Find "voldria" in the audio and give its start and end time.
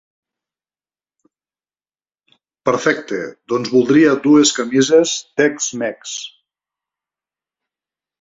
3.73-4.15